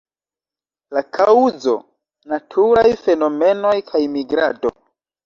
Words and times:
La 0.97 1.01
kaŭzo: 1.17 1.75
naturaj 2.31 2.87
fenomenoj 3.03 3.75
kaj 3.91 4.03
migrado. 4.15 4.73